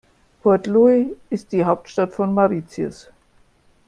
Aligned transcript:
Port 0.41 0.65
Louis 0.65 1.15
ist 1.29 1.51
die 1.51 1.63
Hauptstadt 1.63 2.11
von 2.11 2.33
Mauritius. 2.33 3.11